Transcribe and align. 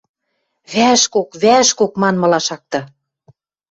«Вӓшкок, 0.73 1.29
вӓшкок!»— 1.41 1.93
манмыла 2.01 2.39
шакта. 2.47 2.81